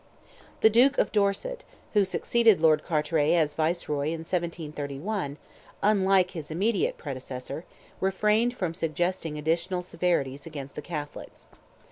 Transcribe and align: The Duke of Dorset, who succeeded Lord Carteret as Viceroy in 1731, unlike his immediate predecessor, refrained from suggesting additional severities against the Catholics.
The 0.61 0.69
Duke 0.71 0.97
of 0.97 1.11
Dorset, 1.11 1.63
who 1.93 2.05
succeeded 2.05 2.59
Lord 2.59 2.83
Carteret 2.83 3.33
as 3.35 3.53
Viceroy 3.53 4.05
in 4.05 4.21
1731, 4.21 5.37
unlike 5.83 6.31
his 6.31 6.49
immediate 6.49 6.97
predecessor, 6.97 7.65
refrained 7.99 8.57
from 8.57 8.73
suggesting 8.73 9.37
additional 9.37 9.83
severities 9.83 10.47
against 10.47 10.73
the 10.73 10.81
Catholics. 10.81 11.49